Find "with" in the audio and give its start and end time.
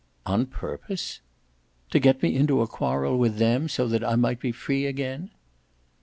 3.19-3.35